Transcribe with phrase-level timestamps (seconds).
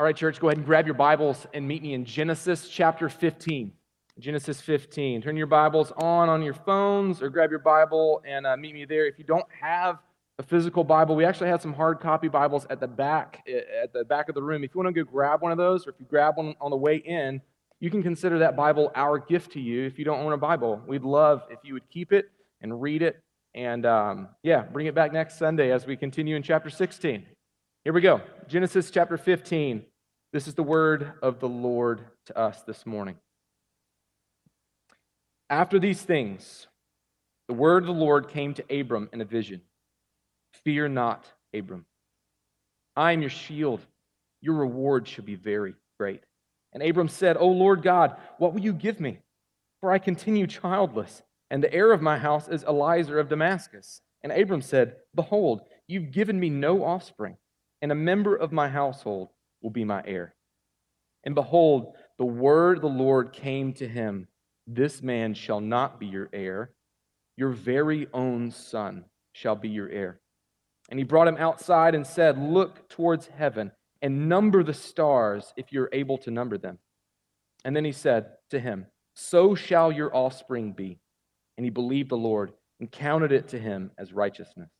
[0.00, 3.08] All right, church, go ahead and grab your Bibles and meet me in Genesis chapter
[3.08, 3.72] 15.
[4.20, 5.22] Genesis 15.
[5.22, 8.84] Turn your Bibles on on your phones or grab your Bible and uh, meet me
[8.84, 9.06] there.
[9.06, 9.98] If you don't have
[10.38, 13.44] a physical Bible, we actually have some hard copy Bibles at the back
[13.82, 14.62] at the back of the room.
[14.62, 16.70] If you want to go grab one of those, or if you grab one on
[16.70, 17.42] the way in,
[17.80, 19.84] you can consider that Bible our gift to you.
[19.84, 22.30] If you don't own a Bible, we'd love if you would keep it
[22.60, 23.20] and read it,
[23.52, 27.26] and um, yeah, bring it back next Sunday as we continue in chapter 16.
[27.84, 28.20] Here we go.
[28.48, 29.84] Genesis chapter 15.
[30.32, 33.16] This is the word of the Lord to us this morning.
[35.48, 36.66] After these things,
[37.46, 39.62] the word of the Lord came to Abram in a vision
[40.64, 41.24] Fear not,
[41.54, 41.86] Abram.
[42.96, 43.80] I am your shield.
[44.40, 46.24] Your reward shall be very great.
[46.72, 49.20] And Abram said, O Lord God, what will you give me?
[49.80, 54.00] For I continue childless, and the heir of my house is Eliezer of Damascus.
[54.24, 57.36] And Abram said, Behold, you've given me no offspring
[57.82, 59.28] and a member of my household
[59.62, 60.34] will be my heir.
[61.24, 64.28] And behold, the word of the Lord came to him
[64.66, 66.72] This man shall not be your heir,
[67.36, 70.20] your very own son shall be your heir.
[70.90, 73.72] And he brought him outside and said, Look towards heaven
[74.02, 76.78] and number the stars if you're able to number them.
[77.64, 80.98] And then he said to him, So shall your offspring be.
[81.56, 84.70] And he believed the Lord and counted it to him as righteousness.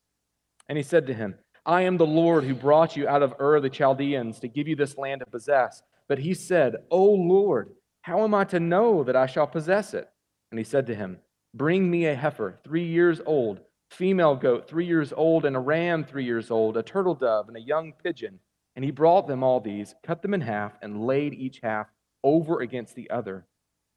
[0.68, 1.34] And he said to him,
[1.68, 4.74] I am the Lord who brought you out of Ur the Chaldeans to give you
[4.74, 5.82] this land to possess.
[6.08, 10.08] But he said, O Lord, how am I to know that I shall possess it?
[10.50, 11.18] And he said to him,
[11.52, 16.04] Bring me a heifer, three years old, female goat, three years old, and a ram,
[16.04, 18.40] three years old, a turtle dove, and a young pigeon.
[18.74, 21.88] And he brought them all these, cut them in half, and laid each half
[22.24, 23.44] over against the other.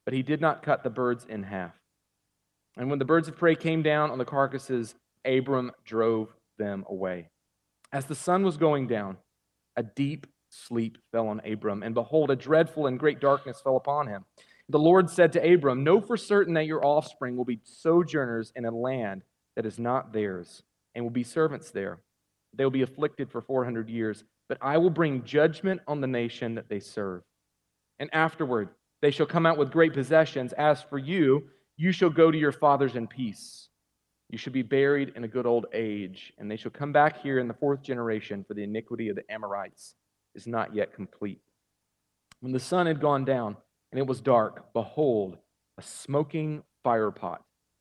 [0.04, 1.72] But he did not cut the birds in half.
[2.76, 7.30] And when the birds of prey came down on the carcasses, Abram drove them away.
[7.94, 9.18] As the sun was going down,
[9.76, 14.08] a deep sleep fell on Abram, and behold, a dreadful and great darkness fell upon
[14.08, 14.26] him.
[14.70, 18.66] The Lord said to Abram, Know for certain that your offspring will be sojourners in
[18.66, 19.24] a land
[19.56, 20.64] that is not theirs,
[20.96, 22.00] and will be servants there.
[22.54, 26.56] They will be afflicted for 400 years, but I will bring judgment on the nation
[26.56, 27.24] that they serve.
[28.00, 28.70] And afterward,
[29.02, 30.54] they shall come out with great possessions.
[30.54, 33.70] As for you, you shall go to your fathers in peace.
[34.32, 37.38] You should be buried in a good old age, and they shall come back here
[37.38, 39.96] in the fourth generation, for the iniquity of the Amorites
[40.36, 41.42] is not yet complete.
[42.40, 43.58] When the sun had gone down
[43.92, 45.38] and it was dark, behold,
[45.78, 47.40] a smoking firepot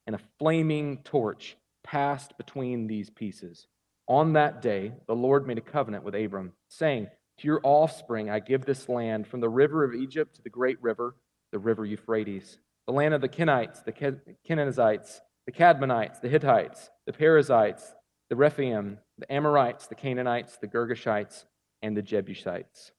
[0.08, 3.68] and a flaming torch passed between these pieces.
[4.08, 7.06] On that day, the Lord made a covenant with Abram, saying,
[7.38, 10.82] To your offspring I give this land, from the river of Egypt to the great
[10.82, 11.14] river,
[11.52, 17.12] the river Euphrates, the land of the Kenites, the Kenizzites, the Cadmonites, the Hittites, the
[17.12, 17.94] Perizzites,
[18.28, 21.44] the Rephaim, the Amorites, the Canaanites, the Girgashites,
[21.82, 22.92] and the Jebusites.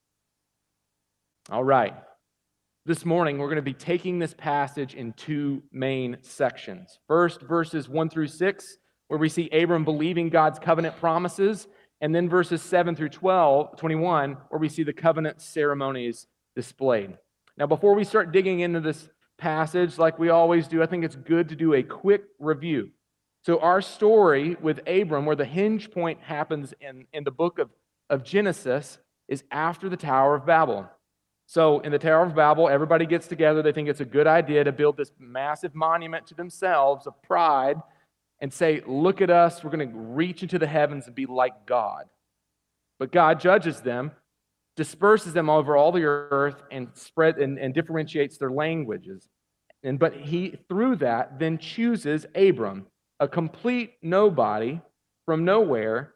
[1.50, 1.94] All right.
[2.85, 6.97] This morning, we're going to be taking this passage in two main sections.
[7.07, 11.68] First, verses 1 through 6, where we see Abram believing God's covenant promises,
[12.01, 17.18] and then verses 7 through 12, 21, where we see the covenant ceremonies displayed.
[17.57, 19.09] Now, before we start digging into this
[19.41, 22.91] passage, like we always do, I think it's good to do a quick review.
[23.44, 27.72] So, our story with Abram, where the hinge point happens in, in the book of,
[28.09, 30.88] of Genesis, is after the Tower of Babel.
[31.47, 33.63] So, in the Tower of Babel, everybody gets together.
[33.63, 37.78] They think it's a good idea to build this massive monument to themselves of pride
[38.41, 41.66] and say, Look at us, we're going to reach into the heavens and be like
[41.66, 42.06] God.
[43.00, 44.12] But God judges them
[44.76, 49.28] disperses them over all the earth and spread and, and differentiates their languages.
[49.84, 52.88] And but he through that then chooses Abram,
[53.20, 54.80] a complete nobody
[55.26, 56.14] from nowhere,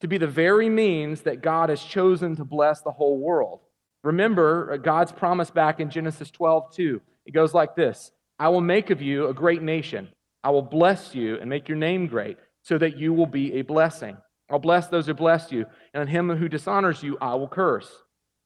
[0.00, 3.60] to be the very means that God has chosen to bless the whole world.
[4.02, 7.00] Remember uh, God's promise back in Genesis 12, 2.
[7.26, 10.08] It goes like this I will make of you a great nation.
[10.42, 13.62] I will bless you and make your name great, so that you will be a
[13.62, 14.16] blessing.
[14.52, 15.64] I'll bless those who bless you,
[15.94, 17.90] and on him who dishonors you, I will curse.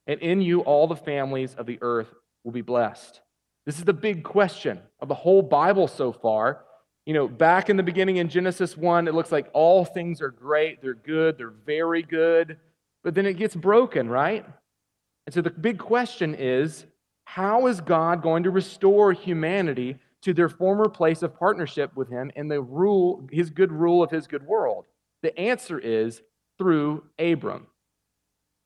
[0.06, 2.14] And in you, all the families of the earth
[2.44, 3.20] will be blessed.
[3.66, 6.64] This is the big question of the whole Bible so far.
[7.06, 10.30] You know, back in the beginning in Genesis 1, it looks like all things are
[10.30, 12.56] great, they're good, they're very good,
[13.02, 14.46] but then it gets broken, right?
[15.26, 16.86] And so the big question is
[17.24, 22.30] how is God going to restore humanity to their former place of partnership with Him
[22.36, 24.84] and the rule, His good rule of His good world?
[25.22, 26.22] The answer is
[26.58, 27.66] through Abram.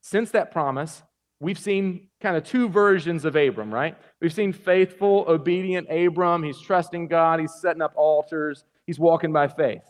[0.03, 1.03] Since that promise,
[1.41, 3.97] we've seen kind of two versions of Abram, right?
[4.21, 6.43] We've seen faithful, obedient Abram.
[6.43, 9.83] He's trusting God, he's setting up altars, he's walking by faith.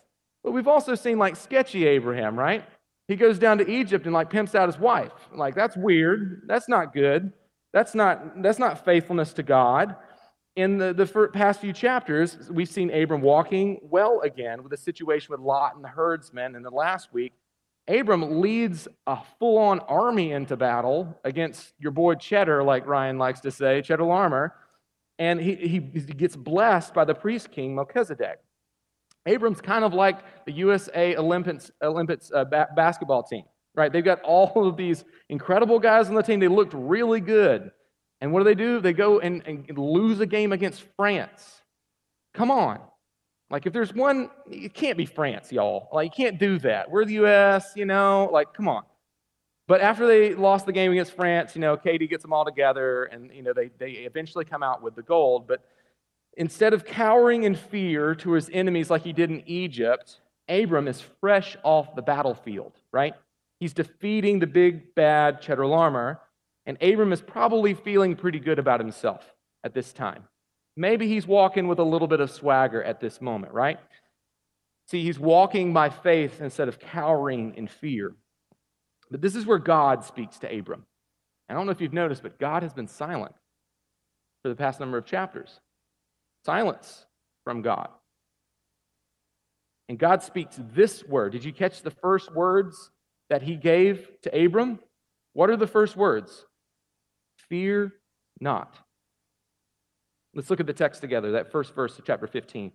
[0.42, 2.64] But we've also seen like sketchy Abraham, right?
[3.08, 5.12] He goes down to Egypt and like pimps out his wife.
[5.34, 6.42] Like that's weird.
[6.46, 7.32] That's not good.
[7.72, 9.96] That's not that's not faithfulness to God.
[10.56, 15.28] In the, the past few chapters, we've seen Abram walking well again with a situation
[15.30, 16.56] with Lot and the herdsmen.
[16.56, 17.32] And the last week,
[17.88, 23.40] Abram leads a full on army into battle against your boy Cheddar, like Ryan likes
[23.40, 24.50] to say, Chedorlaomer.
[25.18, 28.38] And he, he gets blessed by the priest king Melchizedek.
[29.26, 33.44] Abram's kind of like the USA Olympics, Olympics uh, ba- basketball team,
[33.74, 33.92] right?
[33.92, 36.40] They've got all of these incredible guys on the team.
[36.40, 37.70] They looked really good.
[38.20, 38.80] And what do they do?
[38.80, 41.62] They go and, and lose a game against France.
[42.34, 42.80] Come on.
[43.50, 45.88] Like, if there's one, it can't be France, y'all.
[45.92, 46.90] Like, you can't do that.
[46.90, 48.28] We're the U.S., you know?
[48.30, 48.84] Like, come on.
[49.66, 53.04] But after they lost the game against France, you know, KD gets them all together
[53.04, 55.48] and, you know, they, they eventually come out with the gold.
[55.48, 55.64] But
[56.36, 61.02] instead of cowering in fear to his enemies like he did in Egypt, Abram is
[61.20, 63.14] fresh off the battlefield, right?
[63.60, 66.18] He's defeating the big bad Chedorlaomer
[66.66, 69.24] and Abram is probably feeling pretty good about himself
[69.64, 70.24] at this time.
[70.76, 73.78] Maybe he's walking with a little bit of swagger at this moment, right?
[74.86, 78.14] See, he's walking by faith instead of cowering in fear.
[79.10, 80.86] But this is where God speaks to Abram.
[81.48, 83.34] I don't know if you've noticed, but God has been silent
[84.42, 85.60] for the past number of chapters.
[86.44, 87.04] Silence
[87.44, 87.88] from God.
[89.88, 91.32] And God speaks this word.
[91.32, 92.90] Did you catch the first words
[93.28, 94.78] that he gave to Abram?
[95.32, 96.46] What are the first words?
[97.50, 97.92] Fear
[98.40, 98.74] not.
[100.34, 102.72] Let's look at the text together, that first verse of chapter 15.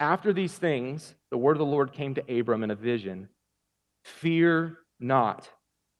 [0.00, 3.28] After these things, the word of the Lord came to Abram in a vision
[4.02, 5.48] Fear not,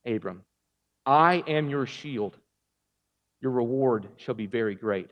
[0.04, 0.42] Abram.
[1.06, 2.36] I am your shield.
[3.40, 5.10] Your reward shall be very great.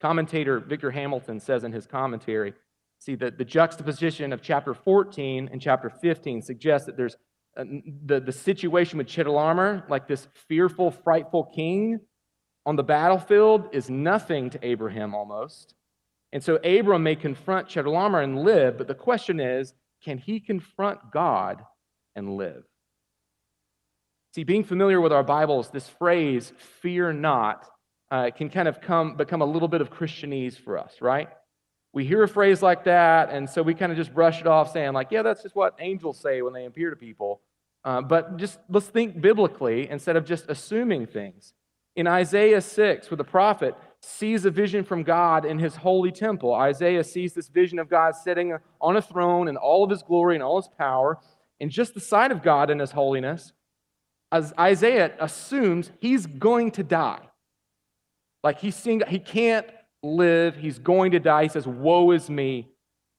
[0.00, 2.54] Commentator Victor Hamilton says in his commentary
[2.98, 7.16] see, that the juxtaposition of chapter 14 and chapter 15 suggests that there's
[7.56, 7.64] uh,
[8.06, 12.00] the, the situation with Chedorlaomer, like this fearful, frightful king,
[12.64, 15.74] on the battlefield is nothing to Abraham almost.
[16.32, 21.12] And so Abram may confront Chedorlaomer and live, but the question is can he confront
[21.12, 21.64] God
[22.16, 22.64] and live?
[24.34, 27.68] See, being familiar with our Bibles, this phrase, fear not,
[28.10, 31.28] uh, can kind of come, become a little bit of Christianese for us, right?
[31.92, 34.72] We hear a phrase like that, and so we kind of just brush it off
[34.72, 37.42] saying, like, yeah, that's just what angels say when they appear to people.
[37.84, 41.52] Uh, but just let's think biblically instead of just assuming things.
[41.94, 46.54] In Isaiah 6, where the prophet sees a vision from God in his holy temple,
[46.54, 50.34] Isaiah sees this vision of God sitting on a throne in all of his glory
[50.34, 51.18] and all his power,
[51.60, 53.52] and just the sight of God in his holiness,
[54.32, 57.20] as Isaiah assumes he's going to die.
[58.42, 59.66] Like he's seeing, he can't
[60.02, 61.44] live, he's going to die.
[61.44, 62.68] He says, Woe is me.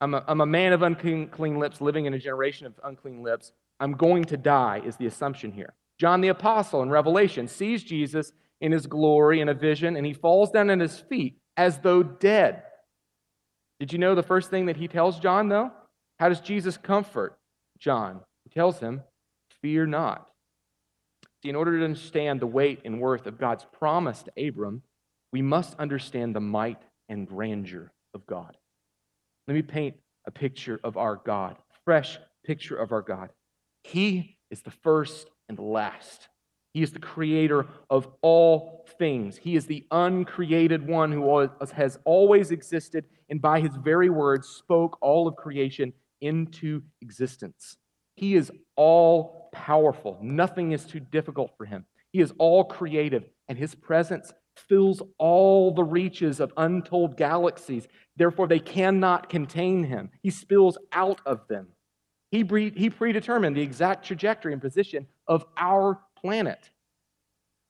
[0.01, 3.53] I'm a, I'm a man of unclean lips, living in a generation of unclean lips.
[3.79, 5.73] I'm going to die, is the assumption here.
[5.97, 8.33] John the Apostle in Revelation sees Jesus
[8.63, 12.01] in his glory in a vision, and he falls down at his feet as though
[12.01, 12.63] dead.
[13.77, 15.69] Did you know the first thing that he tells John, though?
[16.17, 17.37] How does Jesus comfort
[17.77, 18.21] John?
[18.45, 19.03] He tells him,
[19.61, 20.25] Fear not.
[21.43, 24.81] See, in order to understand the weight and worth of God's promise to Abram,
[25.33, 28.55] we must understand the might and grandeur of God.
[29.45, 33.29] Let me paint a picture of our God, fresh picture of our God.
[33.83, 36.29] He is the first and the last.
[36.73, 39.37] He is the creator of all things.
[39.37, 44.97] He is the uncreated one who has always existed and by his very words spoke
[45.01, 47.77] all of creation into existence.
[48.15, 50.17] He is all powerful.
[50.21, 51.85] Nothing is too difficult for him.
[52.11, 57.87] He is all creative, and his presence fills all the reaches of untold galaxies.
[58.15, 60.11] Therefore, they cannot contain him.
[60.21, 61.69] He spills out of them.
[62.29, 62.43] He,
[62.75, 66.69] he predetermined the exact trajectory and position of our planet.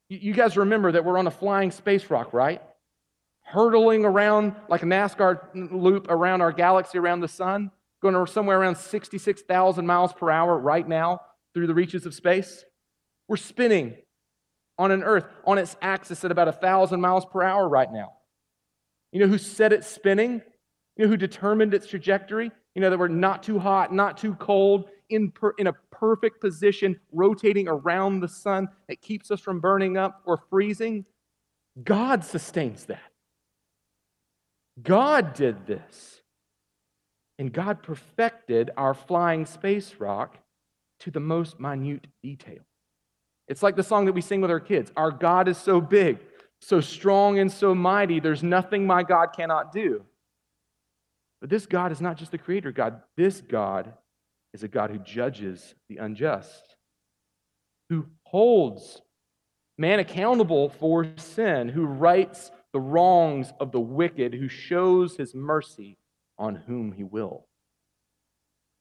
[0.10, 2.62] You guys remember that we're on a flying space rock, right?
[3.42, 8.78] Hurtling around like a NASCAR loop around our galaxy, around the sun, going somewhere around
[8.78, 11.22] 66,000 miles per hour right now
[11.54, 12.64] through the reaches of space.
[13.28, 13.96] We're spinning
[14.78, 18.14] on an Earth on its axis at about 1,000 miles per hour right now.
[19.12, 20.42] You know who set it spinning?
[20.98, 22.52] You know who determined its trajectory?
[22.76, 26.42] You know that we're not too hot, not too cold, in, per, in a perfect
[26.42, 31.06] position, rotating around the sun that keeps us from burning up or freezing.
[31.84, 33.12] God sustains that.
[34.82, 36.22] God did this.
[37.40, 40.38] And God perfected our flying space rock
[41.00, 42.60] to the most minute detail.
[43.48, 46.20] It's like the song that we sing with our kids Our God is so big,
[46.62, 50.04] so strong, and so mighty, there's nothing my God cannot do.
[51.42, 53.94] But this God is not just the creator God, this God
[54.54, 56.76] is a God who judges the unjust.
[57.90, 59.02] who holds
[59.78, 65.98] man accountable for sin, who rights the wrongs of the wicked, who shows his mercy
[66.38, 67.46] on whom he will.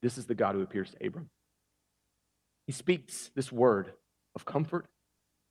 [0.01, 1.29] This is the God who appears to Abram.
[2.67, 3.93] He speaks this word
[4.35, 4.87] of comfort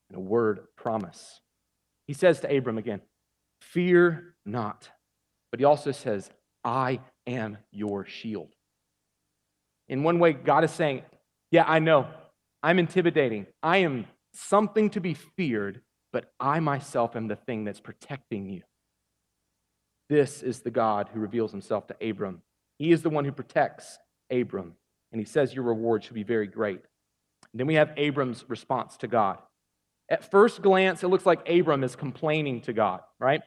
[0.10, 1.42] and a word of promise.
[2.08, 3.02] He says to Abram again,
[3.62, 4.90] Fear not.
[5.52, 6.30] But he also says,
[6.64, 8.56] I am your shield.
[9.92, 11.04] In one way, God is saying,
[11.52, 12.08] Yeah, I know.
[12.64, 13.46] I'm intimidating.
[13.62, 15.82] I am something to be feared,
[16.14, 18.62] but I myself am the thing that's protecting you.
[20.10, 22.42] This is the God who reveals himself to Abram.
[22.80, 24.00] He is the one who protects
[24.32, 24.76] Abram.
[25.12, 26.82] And he says, Your reward should be very great.
[27.52, 29.40] And then we have Abram's response to God.
[30.10, 33.42] At first glance, it looks like Abram is complaining to God, right?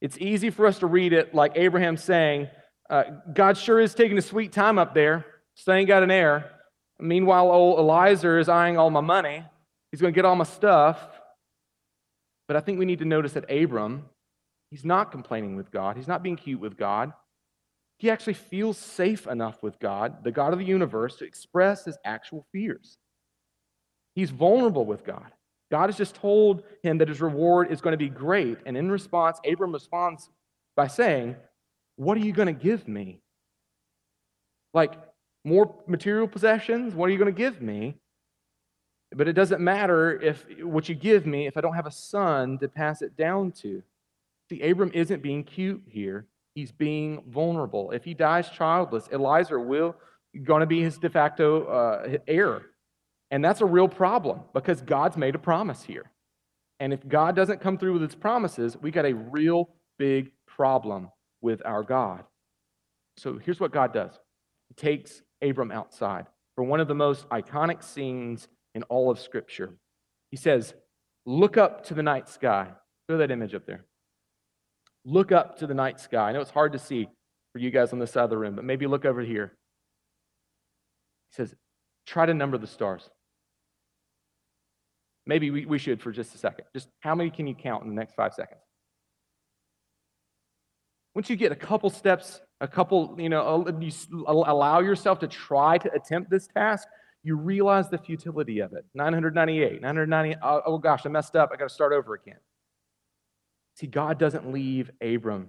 [0.00, 2.48] It's easy for us to read it like Abraham saying,
[2.88, 5.26] uh, God sure is taking a sweet time up there.
[5.54, 6.50] Still got an heir.
[6.98, 9.44] Meanwhile, old Eliezer is eyeing all my money.
[9.90, 10.98] He's going to get all my stuff.
[12.48, 14.04] But I think we need to notice that Abram,
[14.70, 15.96] he's not complaining with God.
[15.96, 17.12] He's not being cute with God.
[17.98, 21.96] He actually feels safe enough with God, the God of the universe, to express his
[22.04, 22.98] actual fears.
[24.14, 25.30] He's vulnerable with God.
[25.70, 28.58] God has just told him that his reward is going to be great.
[28.66, 30.28] And in response, Abram responds
[30.76, 31.36] by saying,
[31.96, 33.20] What are you going to give me?
[34.74, 34.92] Like,
[35.44, 36.94] more material possessions?
[36.94, 37.96] What are you going to give me?
[39.14, 42.58] But it doesn't matter if what you give me if I don't have a son
[42.58, 43.82] to pass it down to.
[44.48, 46.26] See, Abram isn't being cute here.
[46.54, 47.90] He's being vulnerable.
[47.90, 49.96] If he dies childless, Eliezer will
[50.44, 52.62] going to be his de facto uh, heir.
[53.30, 56.10] And that's a real problem because God's made a promise here.
[56.80, 61.10] And if God doesn't come through with his promises, we got a real big problem
[61.40, 62.24] with our God.
[63.16, 64.18] So here's what God does
[64.68, 69.74] He takes Abram outside for one of the most iconic scenes in all of Scripture.
[70.30, 70.74] He says,
[71.24, 72.68] Look up to the night sky.
[73.06, 73.84] Throw that image up there.
[75.04, 76.28] Look up to the night sky.
[76.28, 77.08] I know it's hard to see
[77.52, 79.52] for you guys on this side of the room, but maybe look over here.
[81.30, 81.54] He says,
[82.06, 83.08] Try to number the stars.
[85.26, 86.64] Maybe we, we should for just a second.
[86.74, 88.60] Just how many can you count in the next five seconds?
[91.14, 93.90] Once you get a couple steps, a couple, you know, you
[94.26, 96.86] allow yourself to try to attempt this task,
[97.24, 98.84] you realize the futility of it.
[98.94, 101.50] 998, 990, oh, gosh, I messed up.
[101.52, 102.38] I got to start over again.
[103.74, 105.48] See, God doesn't leave Abram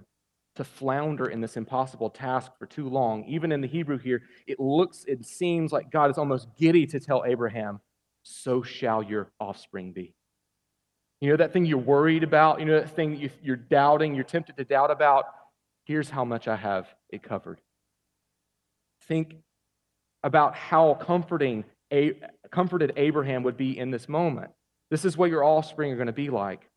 [0.56, 3.24] to flounder in this impossible task for too long.
[3.26, 6.98] Even in the Hebrew here, it looks, it seems like God is almost giddy to
[6.98, 7.80] tell Abraham,
[8.24, 10.14] so shall your offspring be.
[11.20, 12.58] You know that thing you're worried about?
[12.58, 15.26] You know that thing you're doubting, you're tempted to doubt about?
[15.84, 17.60] Here's how much I have it covered.
[19.06, 19.36] Think
[20.22, 22.14] about how comforting a,
[22.50, 24.50] comforted Abraham would be in this moment.
[24.90, 26.68] This is what your offspring are going to be like.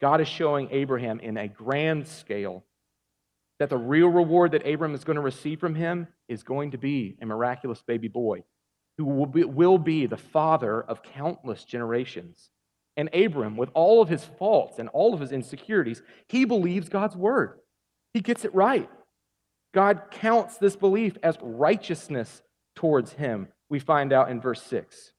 [0.00, 2.64] God is showing Abraham in a grand scale
[3.58, 6.78] that the real reward that Abraham is going to receive from him is going to
[6.78, 8.44] be a miraculous baby boy
[8.96, 12.50] who will be, will be the father of countless generations.
[12.96, 17.16] And Abram, with all of his faults and all of his insecurities, he believes God's
[17.16, 17.58] word.
[18.14, 18.88] He gets it right.
[19.74, 22.42] God counts this belief as righteousness
[22.74, 25.12] towards him, we find out in verse 6.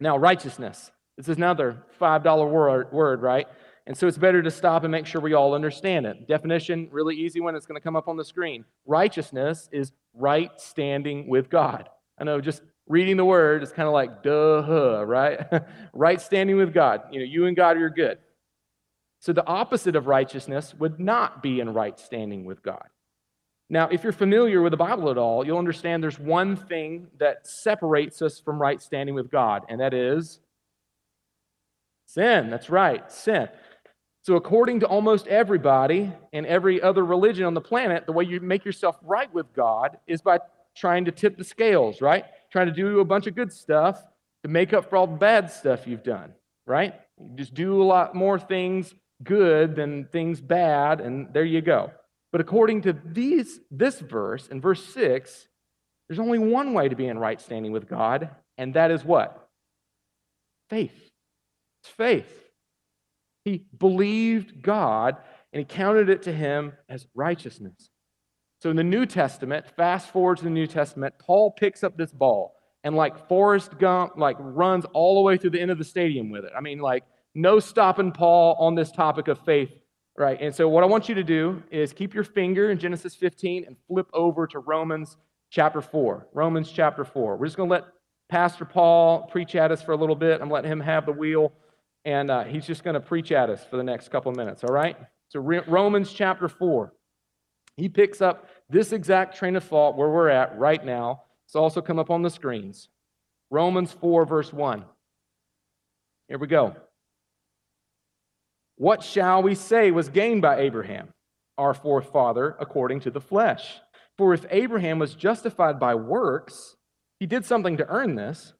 [0.00, 0.90] Now, righteousness.
[1.16, 3.46] This is another $5 word, word, right?
[3.86, 6.26] And so it's better to stop and make sure we all understand it.
[6.26, 8.64] Definition, really easy one, it's going to come up on the screen.
[8.84, 11.88] Righteousness is right standing with God.
[12.18, 15.40] I know just reading the word is kind of like duh, right?
[15.92, 17.02] right standing with God.
[17.10, 18.18] You know, you and God are good.
[19.26, 22.86] So the opposite of righteousness would not be in right standing with God.
[23.68, 27.44] Now, if you're familiar with the Bible at all, you'll understand there's one thing that
[27.44, 30.38] separates us from right standing with God, and that is
[32.06, 32.50] sin.
[32.50, 33.48] That's right, sin.
[34.22, 38.38] So, according to almost everybody and every other religion on the planet, the way you
[38.38, 40.38] make yourself right with God is by
[40.76, 42.26] trying to tip the scales, right?
[42.52, 44.04] Trying to do a bunch of good stuff
[44.44, 46.32] to make up for all the bad stuff you've done,
[46.64, 46.94] right?
[47.18, 51.92] You just do a lot more things good than things bad, and there you go.
[52.32, 55.48] But according to these, this verse, in verse 6,
[56.08, 59.48] there's only one way to be in right standing with God, and that is what?
[60.70, 61.10] Faith.
[61.82, 62.32] It's faith.
[63.44, 65.16] He believed God,
[65.52, 67.90] and he counted it to him as righteousness.
[68.60, 72.12] So in the New Testament, fast forward to the New Testament, Paul picks up this
[72.12, 72.54] ball
[72.84, 76.30] and like Forrest Gump, like runs all the way through the end of the stadium
[76.30, 76.52] with it.
[76.56, 77.04] I mean, like
[77.36, 79.70] no stopping Paul on this topic of faith
[80.16, 80.40] right?
[80.40, 83.64] And so, what I want you to do is keep your finger in Genesis 15
[83.66, 85.16] and flip over to Romans
[85.50, 86.28] chapter 4.
[86.32, 87.36] Romans chapter 4.
[87.36, 87.84] We're just going to let
[88.28, 90.40] Pastor Paul preach at us for a little bit.
[90.40, 91.52] I'm letting him have the wheel,
[92.04, 94.64] and uh, he's just going to preach at us for the next couple of minutes,
[94.64, 94.96] all right?
[95.28, 96.92] So, Romans chapter 4.
[97.76, 101.24] He picks up this exact train of thought where we're at right now.
[101.44, 102.88] It's also come up on the screens.
[103.50, 104.84] Romans 4, verse 1.
[106.28, 106.74] Here we go.
[108.76, 111.08] What shall we say was gained by Abraham,
[111.56, 113.80] our forefather, according to the flesh?
[114.18, 116.76] For if Abraham was justified by works,
[117.18, 118.52] he did something to earn this.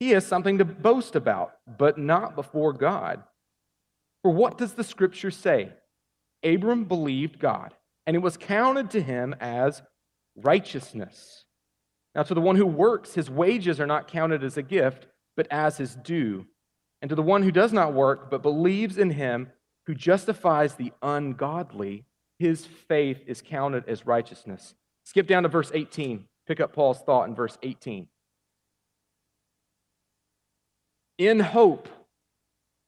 [0.00, 3.22] He has something to boast about, but not before God.
[4.22, 5.72] For what does the scripture say?
[6.42, 7.72] Abram believed God,
[8.06, 9.82] and it was counted to him as
[10.36, 11.44] righteousness.
[12.14, 15.46] Now, to the one who works, his wages are not counted as a gift, but
[15.50, 16.46] as his due.
[17.02, 19.50] And to the one who does not work, but believes in him
[19.86, 22.04] who justifies the ungodly,
[22.38, 24.74] his faith is counted as righteousness.
[25.04, 26.24] Skip down to verse 18.
[26.46, 28.08] Pick up Paul's thought in verse 18.
[31.18, 31.88] In hope,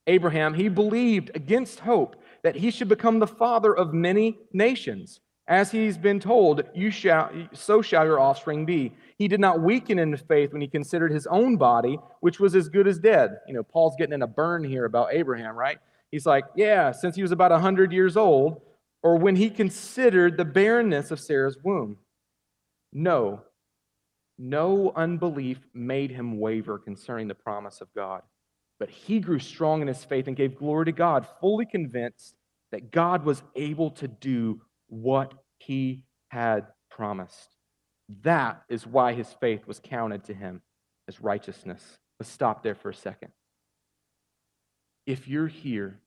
[0.07, 5.21] Abraham, he believed against hope that he should become the father of many nations.
[5.49, 8.93] As he's been told, you shall, so shall your offspring be.
[9.17, 12.69] He did not weaken in faith when he considered his own body, which was as
[12.69, 13.39] good as dead.
[13.49, 15.79] You know, Paul's getting in a burn here about Abraham, right?
[16.11, 18.61] He's like, yeah, since he was about 100 years old,
[19.03, 21.97] or when he considered the barrenness of Sarah's womb.
[22.93, 23.43] No,
[24.39, 28.23] no unbelief made him waver concerning the promise of God.
[28.79, 32.35] But he grew strong in his faith and gave glory to God, fully convinced
[32.71, 37.57] that God was able to do what he had promised.
[38.23, 40.63] That is why his faith was counted to him
[41.09, 41.83] as righteousness.
[42.19, 43.33] Let's stop there for a second.
[45.07, 46.01] If you're here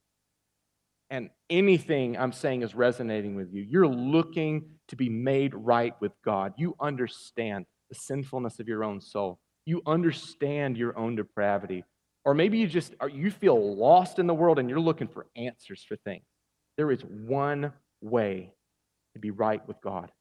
[1.09, 6.11] and anything I'm saying is resonating with you, you're looking to be made right with
[6.23, 6.53] God.
[6.57, 9.39] You understand the sinfulness of your own soul.
[9.65, 11.83] You understand your own depravity.
[12.25, 15.83] Or maybe you just you feel lost in the world and you're looking for answers
[15.83, 16.23] for things.
[16.77, 18.53] There is one way
[19.13, 20.11] to be right with God,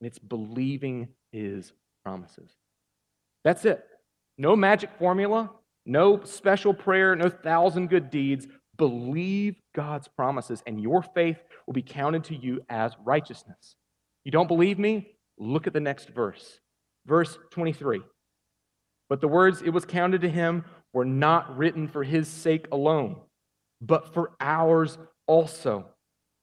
[0.00, 1.72] and it's believing his
[2.04, 2.50] promises.
[3.44, 3.84] That's it.
[4.38, 5.50] No magic formula,
[5.86, 8.46] no special prayer, no thousand good deeds.
[8.76, 13.76] Believe God's promises, and your faith will be counted to you as righteousness.
[14.24, 15.14] You don't believe me?
[15.38, 16.60] Look at the next verse.
[17.06, 18.00] Verse 23.
[19.08, 23.16] But the words it was counted to him were not written for his sake alone,
[23.80, 25.86] but for ours also.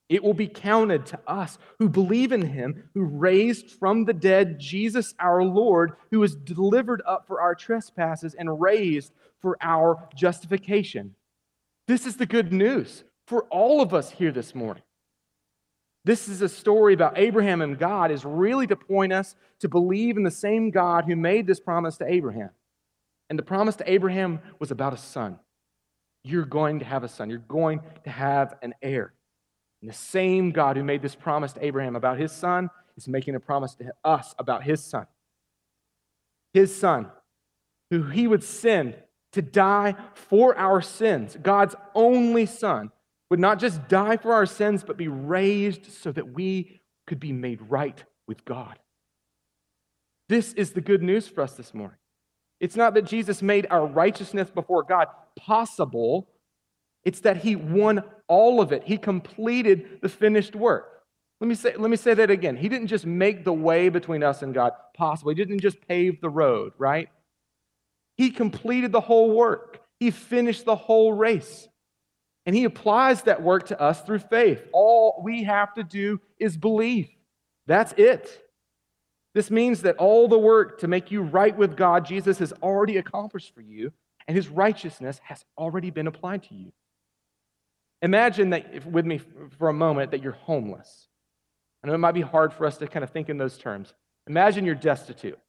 [0.10, 4.60] It will be counted to us who believe in him, who raised from the dead
[4.60, 11.16] Jesus our Lord, who was delivered up for our trespasses and raised for our justification.
[11.88, 14.84] This is the good news for all of us here this morning.
[16.06, 20.18] This is a story about Abraham and God, is really to point us to believe
[20.18, 22.50] in the same God who made this promise to Abraham.
[23.30, 25.38] And the promise to Abraham was about a son.
[26.24, 29.14] You're going to have a son, you're going to have an heir.
[29.82, 33.36] And the same God who made this promise to Abraham about his son is making
[33.36, 35.06] a promise to us about his son.
[36.54, 37.10] His son,
[37.92, 38.96] who he would send
[39.34, 42.92] to die for our sins, God's only son,
[43.30, 47.32] would not just die for our sins, but be raised so that we could be
[47.32, 48.78] made right with God.
[50.28, 51.98] This is the good news for us this morning.
[52.60, 56.28] It's not that Jesus made our righteousness before God possible,
[57.04, 58.84] it's that he won all of it.
[58.84, 61.04] He completed the finished work.
[61.42, 62.58] Let me say, let me say that again.
[62.58, 65.30] He didn't just make the way between us and God possible.
[65.30, 67.10] He didn't just pave the road, right?
[68.18, 69.82] He completed the whole work.
[70.00, 71.68] He finished the whole race.
[72.46, 74.62] And he applies that work to us through faith.
[74.74, 77.10] All we have to do is believe.
[77.68, 78.44] That's it.
[79.36, 82.98] This means that all the work to make you right with God, Jesus has already
[82.98, 83.94] accomplished for you,
[84.28, 86.72] and his righteousness has already been applied to you.
[88.02, 89.20] Imagine that if, with me
[89.58, 91.08] for a moment that you're homeless.
[91.84, 93.94] I know it might be hard for us to kind of think in those terms.
[94.28, 95.40] Imagine you're destitute.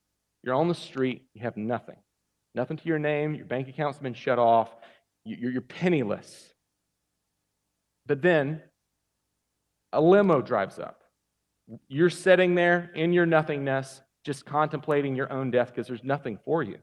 [0.42, 1.96] You're on the street, you have nothing.
[2.54, 4.74] Nothing to your name, your bank account's been shut off,
[5.24, 6.52] you're, you're penniless.
[8.06, 8.62] But then
[9.92, 11.02] a limo drives up.
[11.88, 16.62] You're sitting there in your nothingness, just contemplating your own death because there's nothing for
[16.62, 16.78] you.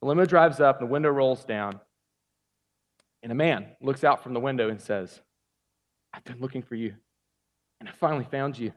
[0.00, 1.80] The limo drives up, the window rolls down,
[3.22, 5.20] and a man looks out from the window and says,
[6.12, 6.94] I've been looking for you,
[7.80, 8.72] and I finally found you.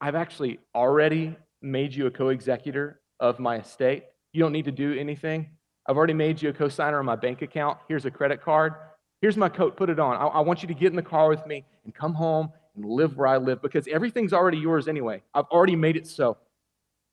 [0.00, 4.04] I've actually already made you a co executor of my estate.
[4.32, 5.50] You don't need to do anything.
[5.86, 7.78] I've already made you a co signer on my bank account.
[7.88, 8.74] Here's a credit card.
[9.20, 9.76] Here's my coat.
[9.76, 10.16] Put it on.
[10.16, 12.84] I, I, want you to get in the car with me and come home and
[12.84, 15.22] live where I live because everything's already yours anyway.
[15.34, 16.36] I've already made it so.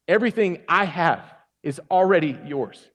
[0.08, 2.88] Everything I have is already yours.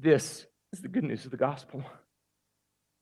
[0.00, 1.84] This is the good news of the gospel.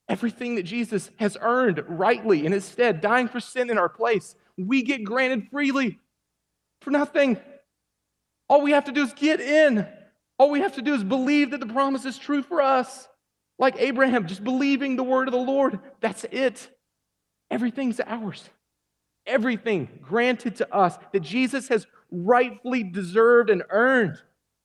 [0.09, 4.35] Everything that Jesus has earned rightly in his stead, dying for sin in our place,
[4.57, 5.99] we get granted freely
[6.81, 7.39] for nothing.
[8.49, 9.87] All we have to do is get in.
[10.39, 13.07] All we have to do is believe that the promise is true for us.
[13.59, 15.79] Like Abraham, just believing the word of the Lord.
[16.01, 16.69] That's it.
[17.51, 18.49] Everything's ours.
[19.27, 24.17] Everything granted to us that Jesus has rightfully deserved and earned,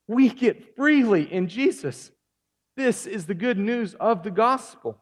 [0.07, 2.11] we get freely in Jesus.
[2.77, 5.01] This is the good news of the gospel.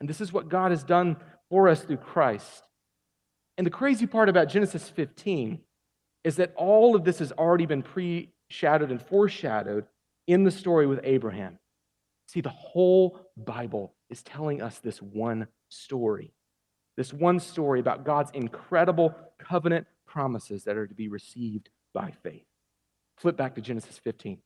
[0.00, 1.16] And this is what God has done
[1.50, 2.62] for us through Christ.
[3.56, 5.60] And the crazy part about Genesis 15
[6.24, 9.86] is that all of this has already been pre shadowed and foreshadowed
[10.26, 11.58] in the story with Abraham.
[12.28, 16.32] See, the whole Bible is telling us this one story.
[16.96, 22.46] This one story about God's incredible covenant promises that are to be received by faith.
[23.18, 24.38] Flip back to Genesis 15.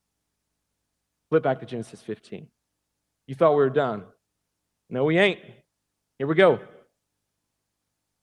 [1.31, 2.47] Flip back to Genesis 15.
[3.27, 4.05] You thought we were done.
[4.89, 5.41] No, we ain't.
[6.19, 6.61] Here we go.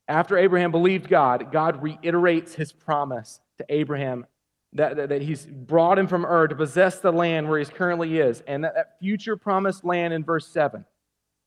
[0.08, 4.26] After Abraham believed God, God reiterates his promise to Abraham
[4.74, 8.20] that, that, that, he's brought him from Ur to possess the land where he currently
[8.20, 10.84] is, and that, that future promised land in verse 7.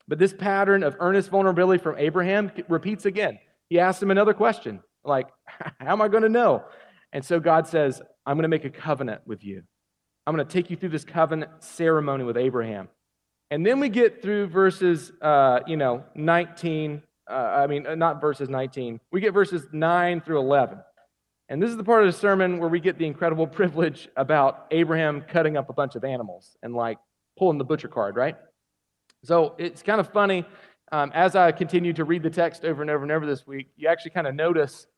[0.09, 3.39] But this pattern of earnest vulnerability from Abraham repeats again.
[3.69, 5.29] He asks him another question, like,
[5.79, 6.65] How am I going to know?
[7.13, 9.63] And so God says, I'm going to make a covenant with you.
[10.29, 12.91] I'm going to take you through this covenant ceremony with Abraham.
[13.51, 17.03] And then we get through verses, uh, you know, 19.
[17.27, 19.01] Uh, I mean, uh, not verses 19.
[19.11, 20.81] We get verses 9 through 11.
[21.49, 24.67] And this is the part of the sermon where we get the incredible privilege about
[24.71, 26.99] Abraham cutting up a bunch of animals and like
[27.39, 28.37] pulling the butcher card, right?
[29.25, 30.45] So it's kind of funny.
[30.93, 33.69] Um, as I continue to read the text over and over and over this week,
[33.77, 34.89] you actually kind of notice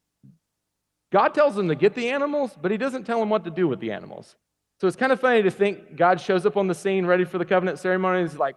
[1.13, 3.69] God tells them to get the animals, but he doesn't tell them what to do
[3.69, 4.35] with the animals.
[4.81, 7.37] So it's kind of funny to think God shows up on the scene ready for
[7.37, 8.21] the covenant ceremony.
[8.21, 8.57] And he's like,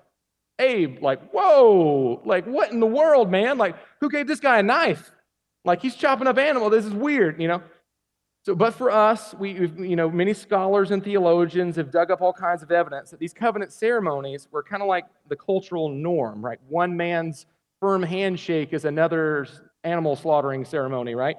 [0.60, 3.58] Abe, like, whoa, like, what in the world, man?
[3.58, 5.12] Like, who gave this guy a knife?
[5.66, 6.70] Like, he's chopping up animal.
[6.70, 7.62] This is weird, you know?
[8.46, 12.34] So, but for us, we, you know, many scholars and theologians have dug up all
[12.34, 16.60] kinds of evidence that these covenant ceremonies were kind of like the cultural norm, right?
[16.68, 17.46] One man's
[17.80, 21.38] firm handshake is another's animal slaughtering ceremony, right?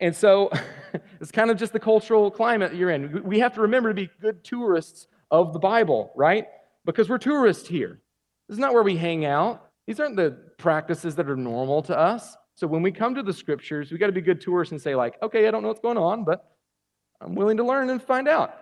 [0.00, 0.50] And so
[1.20, 3.22] it's kind of just the cultural climate you're in.
[3.24, 6.46] We have to remember to be good tourists of the Bible, right?
[6.84, 8.00] Because we're tourists here.
[8.48, 9.70] This is not where we hang out.
[9.86, 12.36] These aren't the practices that are normal to us.
[12.56, 14.94] So when we come to the scriptures, we got to be good tourists and say,
[14.94, 16.44] like, okay, I don't know what's going on, but
[17.20, 18.54] I'm willing to learn and find out.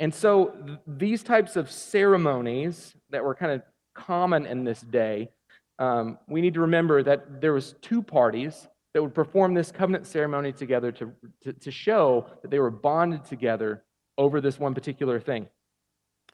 [0.00, 3.62] And so th- these types of ceremonies that were kind of
[3.94, 5.30] common in this day,
[5.78, 10.06] um, we need to remember that there was two parties that would perform this covenant
[10.06, 13.84] ceremony together to, to, to show that they were bonded together
[14.16, 15.46] over this one particular thing.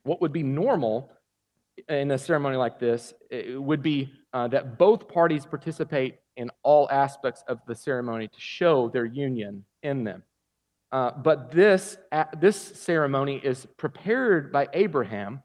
[0.05, 1.11] What would be normal
[1.89, 7.43] in a ceremony like this would be uh, that both parties participate in all aspects
[7.49, 10.23] of the ceremony to show their union in them.
[10.93, 15.43] Uh, but this, uh, this ceremony is prepared by Abraham,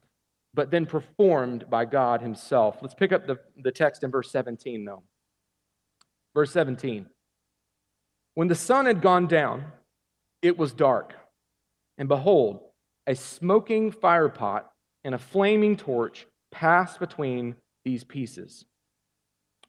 [0.53, 2.77] but then performed by God himself.
[2.83, 5.01] Let's pick up the, the text in verse 17, though.
[6.37, 7.07] Verse 17.
[8.35, 9.71] When the sun had gone down,
[10.43, 11.15] it was dark.
[11.97, 12.59] And behold,
[13.07, 14.61] a smoking firepot
[15.03, 18.65] and a flaming torch passed between these pieces.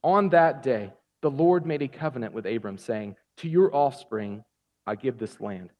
[0.04, 4.44] On that day, the Lord made a covenant with Abram, saying, To your offspring
[4.86, 5.70] I give this land.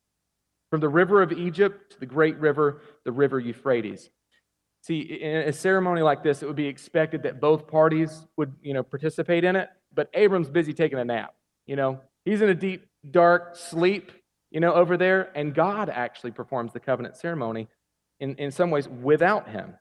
[0.70, 4.08] From the river of Egypt to the great river, the river Euphrates.
[4.84, 8.72] See, in a ceremony like this, it would be expected that both parties would, you
[8.72, 11.34] know, participate in it, but Abram's busy taking a nap.
[11.66, 14.12] You know, he's in a deep, dark sleep,
[14.50, 17.68] you know, over there, and God actually performs the covenant ceremony
[18.20, 19.74] in, in some ways without him.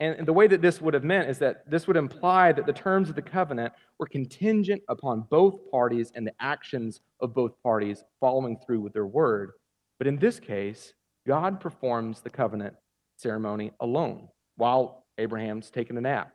[0.00, 2.72] And the way that this would have meant is that this would imply that the
[2.72, 8.02] terms of the covenant were contingent upon both parties and the actions of both parties
[8.18, 9.52] following through with their word.
[9.98, 10.94] But in this case,
[11.26, 12.76] God performs the covenant
[13.18, 16.32] ceremony alone while Abraham's taking a nap.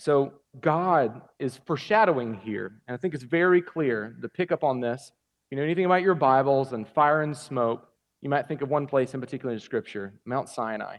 [0.00, 4.80] So God is foreshadowing here, and I think it's very clear to pick up on
[4.80, 5.12] this.
[5.12, 7.86] If you know anything about your Bibles and fire and smoke,
[8.22, 10.96] you might think of one place in particular in Scripture, Mount Sinai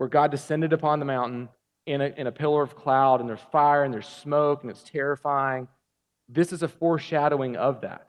[0.00, 1.50] where God descended upon the mountain
[1.84, 4.82] in a, in a pillar of cloud, and there's fire and there's smoke, and it's
[4.82, 5.68] terrifying.
[6.26, 8.08] This is a foreshadowing of that,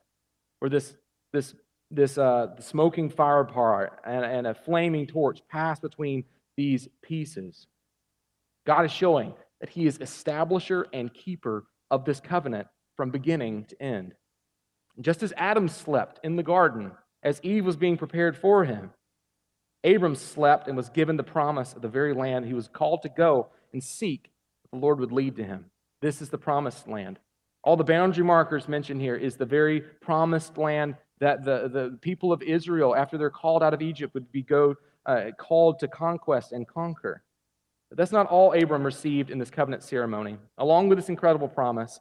[0.60, 0.96] where this,
[1.34, 1.54] this,
[1.89, 6.24] this uh, smoking firepot and, and a flaming torch pass between
[6.56, 7.67] these pieces.
[8.65, 13.82] God is showing that He is establisher and keeper of this covenant from beginning to
[13.82, 14.13] end.
[15.00, 16.91] Just as Adam slept in the garden
[17.24, 18.91] as Eve was being prepared for him,
[19.84, 23.10] Abram slept and was given the promise of the very land he was called to
[23.10, 24.32] go and seek
[24.71, 25.65] the Lord would lead to him.
[26.02, 27.19] This is the promised land.
[27.63, 32.34] All the boundary markers mentioned here is the very promised land that the, the people
[32.34, 36.54] of Israel, after they're called out of Egypt, would be go, uh, called to conquest
[36.54, 37.24] and conquer.
[37.92, 40.38] But that's not all Abram received in this covenant ceremony.
[40.58, 42.00] Along with this incredible promise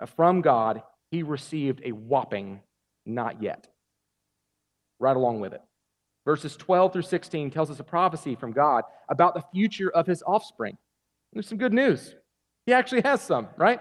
[0.00, 2.62] uh, from God, he received a whopping
[3.04, 3.68] not yet.
[4.98, 5.60] Right along with it.
[6.24, 10.22] Verses 12 through 16 tells us a prophecy from God about the future of his
[10.26, 10.78] offspring.
[11.34, 12.14] There's some good news.
[12.64, 13.80] He actually has some, right?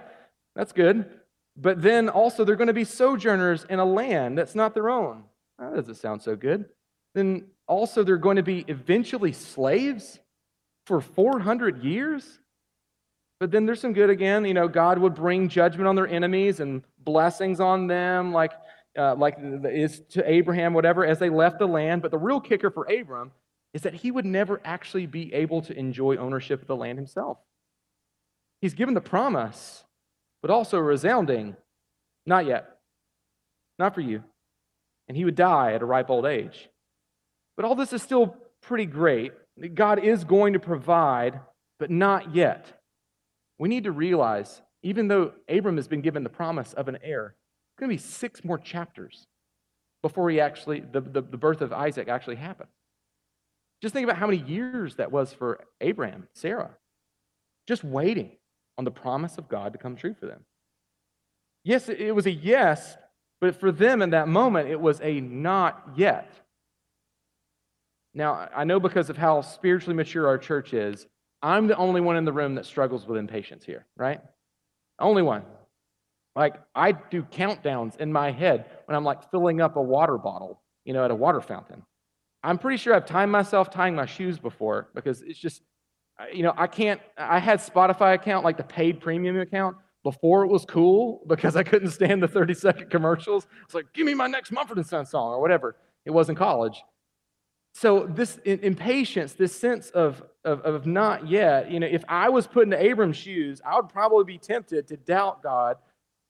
[0.58, 1.10] That's good.
[1.56, 5.24] But then also, they're going to be sojourners in a land that's not their own.
[5.58, 6.66] That doesn't sound so good.
[7.14, 10.20] Then also, they're going to be eventually slaves
[10.86, 12.40] for 400 years.
[13.40, 14.46] But then there's some good again.
[14.46, 18.54] You know, God would bring judgment on their enemies and blessings on them, like,
[18.98, 22.02] uh, like is to Abraham, whatever, as they left the land.
[22.02, 23.32] But the real kicker for Abram
[23.74, 27.38] is that he would never actually be able to enjoy ownership of the land himself.
[28.62, 29.84] He's given the promise,
[30.42, 31.58] but also resounding,
[32.26, 32.78] not yet,
[33.78, 34.24] not for you.
[35.08, 36.70] And he would die at a ripe old age.
[37.58, 39.34] But all this is still pretty great.
[39.74, 41.40] God is going to provide,
[41.80, 42.82] but not yet.
[43.58, 47.36] We need to realize, even though Abram has been given the promise of an heir,
[47.72, 49.28] it's going to be six more chapters
[50.02, 52.70] before he actually, the, the, the birth of Isaac actually happened.
[53.82, 56.72] Just think about how many years that was for Abraham, Sarah,
[57.68, 58.32] just waiting
[58.78, 60.42] on the promise of God to come true for them.
[61.64, 62.98] Yes, it was a yes,
[63.42, 66.32] but for them in that moment, it was a not yet.
[68.16, 71.06] Now, I know because of how spiritually mature our church is,
[71.42, 74.22] I'm the only one in the room that struggles with impatience here, right?
[74.98, 75.44] Only one.
[76.36, 80.62] Like, I do countdowns in my head when I'm like filling up a water bottle,
[80.86, 81.84] you know, at a water fountain.
[82.42, 85.62] I'm pretty sure I've timed myself tying my shoes before because it's just,
[86.34, 90.48] you know, I can't, I had Spotify account, like the paid premium account, before it
[90.48, 93.48] was cool because I couldn't stand the 30 second commercials.
[93.66, 95.76] It's like, give me my next Mumford & Sons song or whatever.
[96.06, 96.82] It was in college.
[97.78, 102.48] So this impatience, this sense of, of, of not yet, you know, if I was
[102.48, 105.76] put into Abram's shoes, I would probably be tempted to doubt God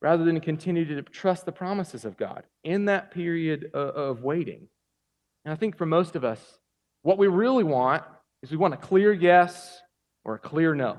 [0.01, 4.67] rather than continue to trust the promises of God in that period of, of waiting.
[5.45, 6.41] And I think for most of us,
[7.03, 8.01] what we really want
[8.41, 9.79] is we want a clear yes
[10.23, 10.97] or a clear no.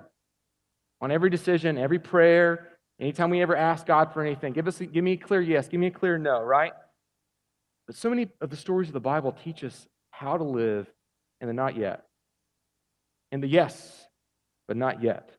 [1.00, 2.68] On every decision, every prayer,
[3.00, 5.80] anytime we ever ask God for anything, give us give me a clear yes, give
[5.80, 6.72] me a clear no, right?
[7.88, 10.90] But so many of the stories of the Bible teach us how to live
[11.40, 12.05] in the not yet.
[13.33, 14.07] In the yes,
[14.66, 15.31] but not yet.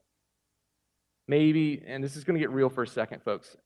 [1.27, 3.57] Maybe, and this is going to get real for a second, folks.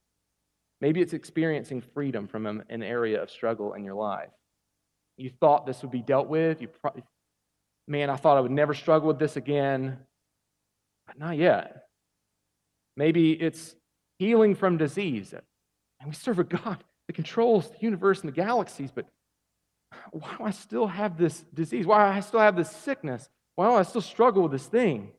[0.80, 4.30] Maybe it's experiencing freedom from an area of struggle in your life.
[5.16, 6.62] You thought this would be dealt with.
[6.62, 7.04] You probably,
[7.86, 9.98] man, I thought I would never struggle with this again,
[11.06, 11.84] but not yet.
[12.96, 13.76] Maybe it's
[14.18, 15.34] healing from disease.
[16.00, 19.06] And we serve a God that controls the universe and the galaxies, but
[20.10, 21.86] why do I still have this disease?
[21.86, 23.28] Why do I still have this sickness?
[23.54, 25.12] Why do I still struggle with this thing?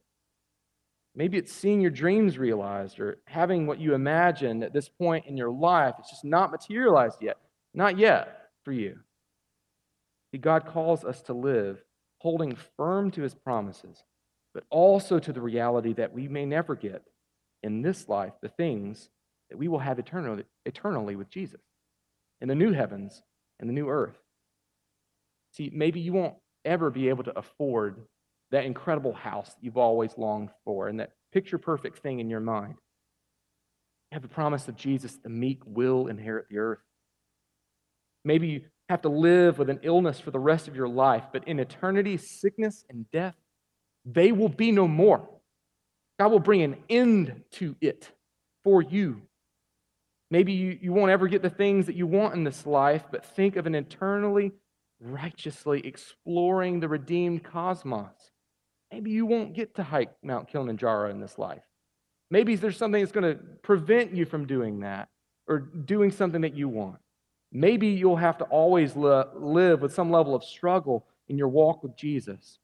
[1.16, 5.38] Maybe it's seeing your dreams realized or having what you imagined at this point in
[5.38, 5.96] your life.
[6.00, 7.38] It's just not materialized yet.
[7.74, 9.00] Not yet for you.
[10.32, 11.84] See, God calls us to live
[12.18, 14.04] holding firm to his promises,
[14.54, 17.04] but also to the reality that we may never get
[17.62, 19.10] in this life the things
[19.50, 21.62] that we will have eternally, eternally with Jesus
[22.42, 23.22] in the new heavens
[23.60, 24.18] and the new earth.
[25.54, 26.36] See, maybe you won't
[26.66, 27.98] ever be able to afford
[28.52, 32.40] that incredible house that you've always longed for and that picture perfect thing in your
[32.40, 32.76] mind.
[34.12, 36.80] You have the promise of Jesus, the meek will inherit the earth.
[38.26, 41.48] Maybe you have to live with an illness for the rest of your life, but
[41.48, 43.36] in eternity, sickness and death,
[44.06, 45.28] they will be no more.
[46.20, 48.12] God will bring an end to it
[48.64, 49.22] for you.
[50.30, 53.26] Maybe you, you won't ever get the things that you want in this life, but
[53.26, 54.52] think of an eternally,
[55.04, 58.32] righteously exploring the redeemed cosmos.
[58.92, 61.64] Maybe you won't get to hike Mount Kilimanjaro in this life.
[62.32, 65.10] Maybe there's something that's going to prevent you from doing that
[65.48, 66.98] or doing something that you want.
[67.52, 71.96] Maybe you'll have to always live with some level of struggle in your walk with
[71.96, 72.60] Jesus.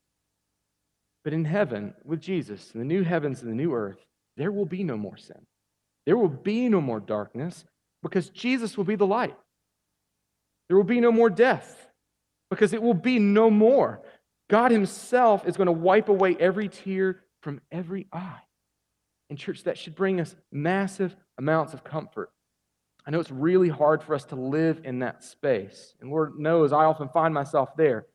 [1.24, 4.06] But in heaven, with Jesus, in the new heavens and the new earth,
[4.38, 5.46] there will be no more sin.
[6.06, 7.66] There will be no more darkness
[8.02, 9.36] because Jesus will be the light.
[10.68, 11.89] There will be no more death
[12.50, 14.02] because it will be no more.
[14.50, 18.42] God Himself is going to wipe away every tear from every eye.
[19.30, 22.32] And, church, that should bring us massive amounts of comfort.
[23.06, 25.94] I know it's really hard for us to live in that space.
[26.02, 28.08] And Lord knows I often find myself there.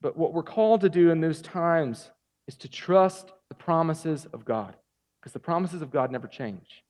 [0.00, 2.10] But what we're called to do in those times
[2.46, 4.76] is to trust the promises of God.
[5.20, 6.84] Because the promises of God never change.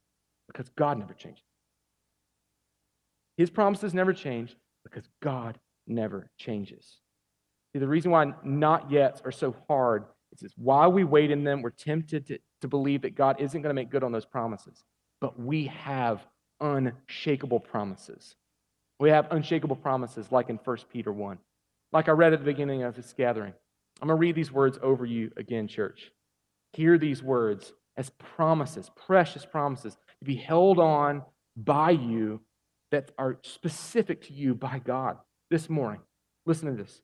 [0.49, 1.45] Because God never changes.
[3.37, 6.99] His promises never change because God never changes.
[7.73, 11.45] See, the reason why not yet are so hard is this while we wait in
[11.45, 14.25] them, we're tempted to, to believe that God isn't going to make good on those
[14.25, 14.85] promises.
[15.21, 16.25] But we have
[16.61, 18.37] unshakable promises.
[19.01, 21.39] We have unshakable promises like in 1 Peter 1.
[21.93, 23.53] Like I read at the beginning of this gathering.
[24.01, 26.11] I'm going to read these words over you again, church.
[26.73, 31.23] Hear these words as promises, precious promises, to be held on
[31.57, 32.41] by you
[32.91, 35.19] that are specific to you by God
[35.55, 36.01] this morning.
[36.47, 37.01] Listen to this.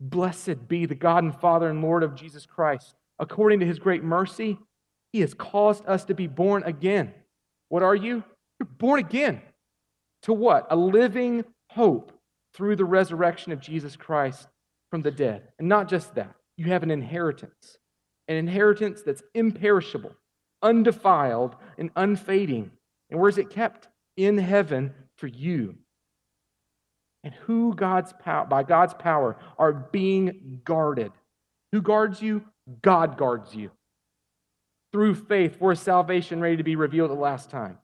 [0.00, 2.94] Blessed be the God and Father and Lord of Jesus Christ.
[3.18, 4.56] According to his great mercy,
[5.12, 7.12] he has caused us to be born again.
[7.68, 8.24] What are you?
[8.58, 9.42] You're born again.
[10.22, 10.66] To what?
[10.70, 12.10] A living hope
[12.54, 14.48] through the resurrection of Jesus Christ
[14.90, 15.42] from the dead.
[15.58, 17.76] And not just that, you have an inheritance,
[18.28, 20.14] an inheritance that's imperishable,
[20.62, 22.70] undefiled, and unfading.
[23.10, 23.88] And where is it kept?
[24.16, 25.76] In heaven for you
[27.26, 31.10] and who God's power, by God's power are being guarded.
[31.72, 32.44] Who guards you?
[32.82, 33.72] God guards you.
[34.92, 37.78] Through faith for salvation ready to be revealed at the last time.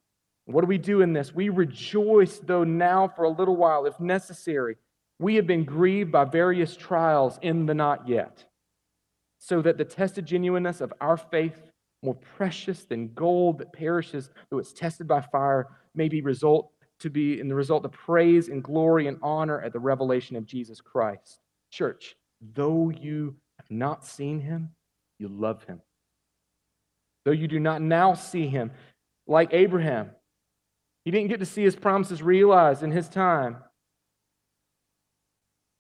[0.44, 1.34] What do we do in this?
[1.34, 4.76] We rejoice, though now for a little while, if necessary.
[5.18, 8.44] We have been grieved by various trials in the not yet,
[9.40, 11.60] so that the tested genuineness of our faith,
[12.04, 16.70] more precious than gold that perishes, though it's tested by fire, may be result
[17.02, 20.46] to be in the result of praise and glory and honor at the revelation of
[20.46, 21.40] Jesus Christ.
[21.70, 22.16] Church,
[22.54, 24.70] though you have not seen him,
[25.18, 25.80] you love him.
[27.24, 28.72] Though you do not now see him,
[29.26, 30.10] like Abraham,
[31.04, 33.56] he didn't get to see his promises realized in his time.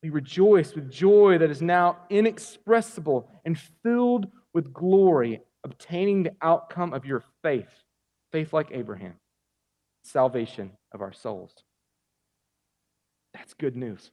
[0.02, 6.92] We rejoice with joy that is now inexpressible and filled with glory, obtaining the outcome
[6.92, 7.70] of your faith,
[8.32, 9.14] faith like Abraham
[10.02, 11.52] salvation of our souls.
[13.34, 14.10] That's good news.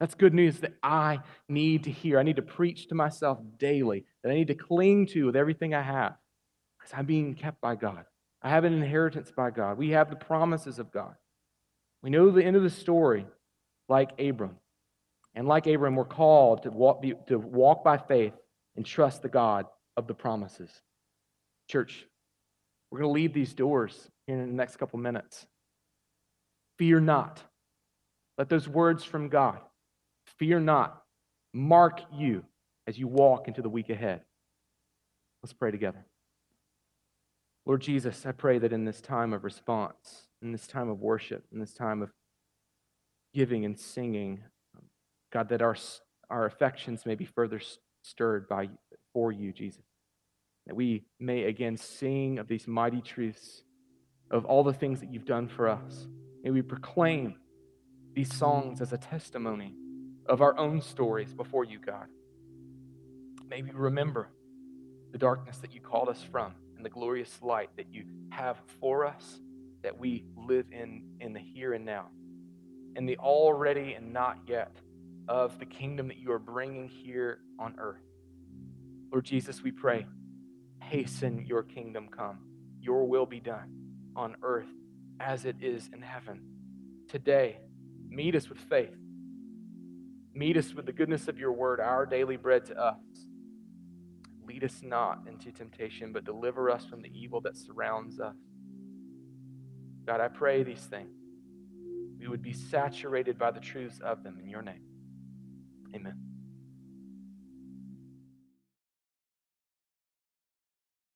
[0.00, 2.18] That's good news that I need to hear.
[2.18, 5.74] I need to preach to myself daily, that I need to cling to with everything
[5.74, 6.16] I have,
[6.78, 8.04] because I'm being kept by God.
[8.42, 9.78] I have an inheritance by God.
[9.78, 11.14] We have the promises of God.
[12.02, 13.26] We know the end of the story,
[13.88, 14.56] like Abram.
[15.34, 18.34] And like Abram, we're called to walk, to walk by faith
[18.76, 20.70] and trust the God of the promises.
[21.68, 22.06] Church,
[22.90, 25.46] we're going to leave these doors in the next couple minutes.
[26.78, 27.42] Fear not.
[28.38, 29.60] Let those words from God,
[30.38, 31.02] fear not,
[31.54, 32.44] mark you
[32.86, 34.20] as you walk into the week ahead.
[35.42, 36.04] Let's pray together.
[37.64, 41.44] Lord Jesus, I pray that in this time of response, in this time of worship,
[41.52, 42.10] in this time of
[43.34, 44.40] giving and singing,
[45.32, 45.76] God, that our,
[46.30, 47.60] our affections may be further
[48.02, 48.68] stirred by
[49.12, 49.82] for you, Jesus.
[50.66, 53.62] That we may again sing of these mighty truths
[54.30, 56.06] of all the things that you've done for us.
[56.42, 57.36] May we proclaim
[58.14, 59.74] these songs as a testimony
[60.26, 62.06] of our own stories before you, God.
[63.48, 64.28] May we remember
[65.12, 69.06] the darkness that you called us from and the glorious light that you have for
[69.06, 69.40] us
[69.82, 72.06] that we live in in the here and now,
[72.96, 74.72] in the already and not yet
[75.28, 78.02] of the kingdom that you are bringing here on earth.
[79.12, 80.06] Lord Jesus, we pray,
[80.82, 82.38] hasten your kingdom come,
[82.80, 83.85] your will be done
[84.16, 84.66] on earth
[85.20, 86.40] as it is in heaven.
[87.08, 87.58] Today,
[88.08, 88.96] meet us with faith.
[90.34, 92.96] Meet us with the goodness of your word, our daily bread to us.
[94.46, 98.36] Lead us not into temptation, but deliver us from the evil that surrounds us.
[100.06, 101.10] God, I pray these things.
[102.18, 104.82] We would be saturated by the truths of them in your name.
[105.94, 106.35] Amen.